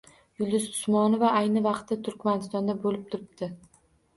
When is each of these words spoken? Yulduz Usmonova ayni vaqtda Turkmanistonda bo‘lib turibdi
Yulduz 0.43 0.63
Usmonova 0.69 1.29
ayni 1.41 1.63
vaqtda 1.67 1.99
Turkmanistonda 2.09 2.77
bo‘lib 2.87 3.05
turibdi 3.13 3.53